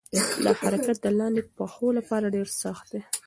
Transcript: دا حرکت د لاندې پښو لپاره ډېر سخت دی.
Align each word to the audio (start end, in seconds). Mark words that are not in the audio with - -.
دا 0.43 0.51
حرکت 0.61 0.97
د 1.01 1.07
لاندې 1.19 1.41
پښو 1.57 1.87
لپاره 1.97 2.25
ډېر 2.35 2.47
سخت 2.61 2.85
دی. 2.93 3.01